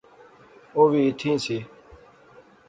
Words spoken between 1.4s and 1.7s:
سی